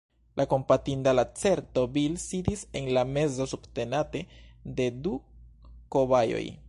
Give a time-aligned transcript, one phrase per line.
[0.39, 4.25] La kompatinda lacerto Bil sidis en la mezo subtenate
[4.81, 5.13] de du
[5.97, 6.45] kobajoj